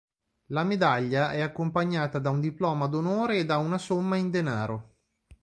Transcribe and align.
La 0.47 0.63
medaglia 0.63 1.29
è 1.29 1.41
accompagnata 1.41 2.17
da 2.17 2.31
un 2.31 2.39
diploma 2.41 2.87
d'onore 2.87 3.37
e 3.37 3.45
da 3.45 3.57
una 3.57 3.77
somma 3.77 4.15
in 4.17 4.31
denaro. 4.31 4.95